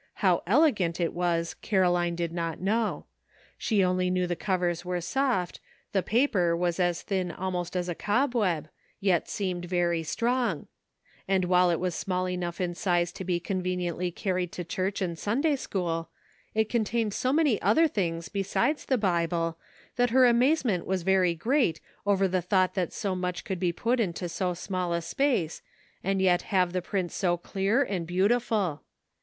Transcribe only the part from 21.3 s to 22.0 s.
great